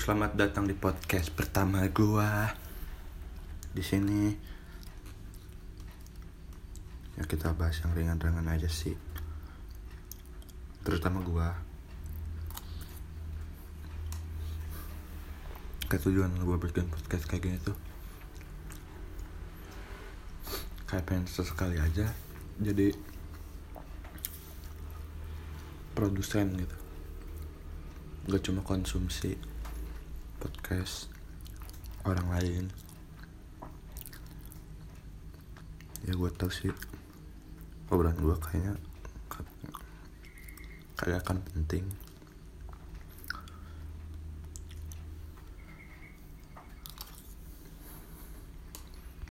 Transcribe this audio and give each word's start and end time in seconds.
selamat 0.00 0.32
datang 0.40 0.64
di 0.64 0.72
podcast 0.72 1.28
pertama 1.36 1.84
gua. 1.92 2.48
Di 3.76 3.84
sini 3.84 4.32
ya 7.20 7.28
kita 7.28 7.52
bahas 7.52 7.76
yang 7.84 7.92
ringan-ringan 7.92 8.48
aja 8.48 8.72
sih. 8.72 8.96
Terutama 10.80 11.20
gua. 11.20 11.52
Kayak 15.92 16.08
tujuan 16.08 16.32
gua 16.40 16.56
bikin 16.56 16.88
podcast 16.88 17.28
kayak 17.28 17.44
gini 17.44 17.58
tuh 17.60 17.76
kayak 20.88 21.08
pengen 21.08 21.24
sesekali 21.24 21.80
aja 21.80 22.04
jadi 22.60 22.92
produsen 25.96 26.52
gitu 26.52 26.76
gak 28.28 28.44
cuma 28.44 28.60
konsumsi 28.60 29.51
podcast 30.72 31.12
orang 32.08 32.32
lain. 32.32 32.64
Ya 36.08 36.16
gue 36.16 36.30
tau 36.32 36.48
sih. 36.48 36.72
Obrolan 37.92 38.16
gue 38.16 38.32
kayaknya 38.40 38.80
kayak 40.96 41.28
akan 41.28 41.44
penting 41.44 41.84